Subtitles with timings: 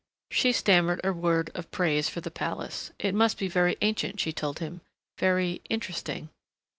[0.31, 2.91] She stammered a word of praise for the palace.
[2.97, 4.81] It must be very ancient, she told him.
[5.19, 6.29] Very interesting.